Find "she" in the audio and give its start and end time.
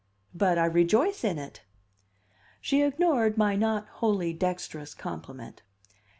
2.59-2.81